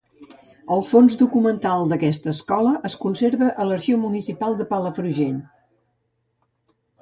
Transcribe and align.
El 0.75 0.79
fons 0.91 1.17
documental 1.17 1.85
d'aquesta 1.91 2.31
escola 2.31 2.71
es 2.89 2.95
conserva 3.03 3.51
a 3.51 3.67
l'Arxiu 3.69 4.01
Municipal 4.07 4.57
de 4.63 4.67
Palafrugell. 4.73 5.37